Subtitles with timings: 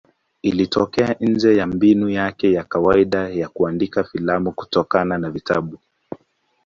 [0.41, 5.79] Ilitoka nje ya mbinu yake ya kawaida ya kuandika filamu kutokana na vitabu.